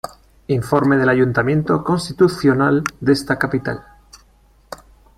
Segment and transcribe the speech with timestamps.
[0.47, 3.83] Informe del Ayuntamiento Constitucional de esta Capital.